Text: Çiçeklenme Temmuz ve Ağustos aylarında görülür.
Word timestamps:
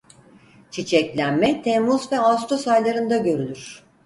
Çiçeklenme 0.71 1.61
Temmuz 1.61 2.11
ve 2.11 2.19
Ağustos 2.19 2.67
aylarında 2.67 3.17
görülür. 3.17 3.83